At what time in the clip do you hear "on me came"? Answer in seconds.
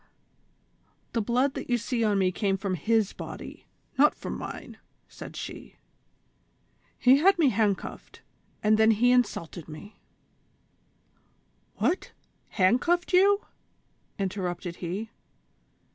2.03-2.57